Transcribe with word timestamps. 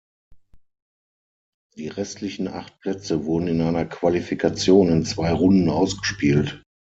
Die 1.77 1.87
restlichen 1.87 2.47
acht 2.47 2.79
Plätze 2.79 3.25
wurden 3.25 3.47
in 3.47 3.61
einer 3.61 3.85
Qualifikation 3.85 4.89
in 4.89 5.05
zwei 5.05 5.31
Runden 5.31 5.69
ausgespielt. 5.69 6.63